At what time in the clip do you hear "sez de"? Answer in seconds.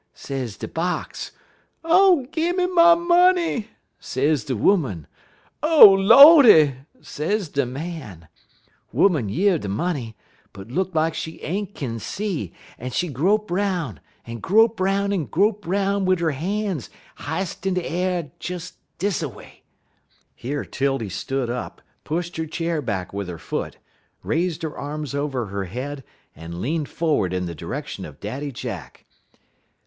0.17-0.67, 3.99-4.53, 7.01-7.67